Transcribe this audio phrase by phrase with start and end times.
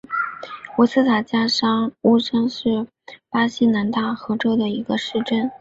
[0.79, 1.45] 维斯塔加
[2.01, 2.87] 乌沙是
[3.29, 5.47] 巴西南大河州的一个市镇。